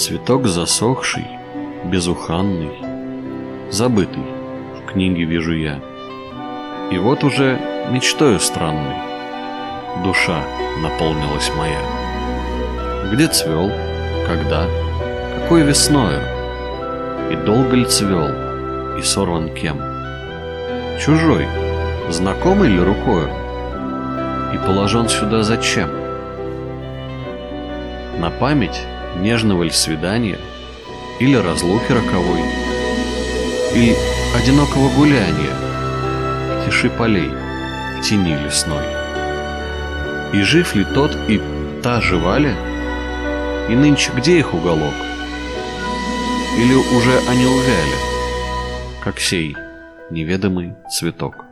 [0.00, 1.26] Цветок засохший,
[1.84, 2.72] безуханный,
[3.70, 4.24] забытый,
[4.78, 5.78] в книге вижу я.
[6.90, 8.96] И вот уже мечтою странной
[10.02, 10.42] душа
[10.82, 11.82] наполнилась моя.
[13.12, 13.70] Где цвел,
[14.26, 14.66] когда,
[15.34, 16.22] какой весною,
[17.30, 19.82] и долго ли цвел, и сорван кем?
[20.98, 21.46] Чужой,
[22.08, 23.28] знакомый ли рукою,
[24.54, 25.90] и положен сюда зачем?
[28.18, 28.80] На память
[29.16, 30.38] нежного ли свидания,
[31.18, 32.40] или разлуки роковой,
[33.74, 33.96] или
[34.34, 35.54] одинокого гуляния
[36.64, 37.30] тиши полей,
[38.02, 38.84] тени лесной.
[40.32, 41.40] И жив ли тот и
[41.82, 42.54] та жива ли?
[43.68, 44.94] И нынче где их уголок?
[46.56, 47.96] Или уже они увяли,
[49.02, 49.56] как сей
[50.10, 51.49] неведомый цветок?